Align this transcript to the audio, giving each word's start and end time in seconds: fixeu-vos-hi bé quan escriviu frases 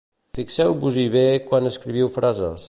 fixeu-vos-hi 0.37 1.03
bé 1.17 1.23
quan 1.51 1.71
escriviu 1.73 2.13
frases 2.17 2.59